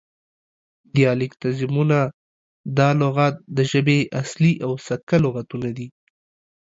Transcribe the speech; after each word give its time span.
دیالیکتیزمونه: 0.93 1.99
دا 2.77 2.89
لغات 3.01 3.35
د 3.57 3.59
ژبې 3.71 3.99
اصلي 4.21 4.53
او 4.65 4.71
سکه 4.87 5.17
لغتونه 5.23 5.69
دي 5.77 5.87